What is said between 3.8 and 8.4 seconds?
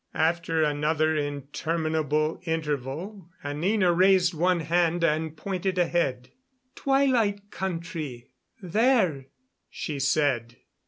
raised one hand and pointed ahead. "Twilight Country